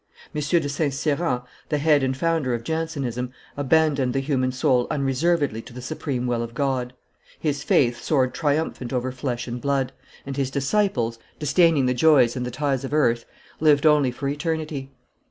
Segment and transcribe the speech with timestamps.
[0.33, 0.41] M.
[0.41, 0.91] de St.
[0.91, 6.25] Cyran, the head and founder of Jansenism, abandoned the human soul unreservedly to the supreme
[6.25, 6.95] will of God;
[7.39, 9.91] his faith soared triumphant over flesh and blood,
[10.25, 13.25] and his disciples, disdaining the joys and the ties of earth,
[13.59, 14.91] lived only for eternity.